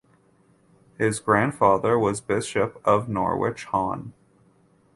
His 0.97 1.19
grandfather 1.19 1.99
was 1.99 2.21
Bishop 2.21 2.81
of 2.83 3.07
Norwich 3.07 3.65
Hon. 3.65 4.13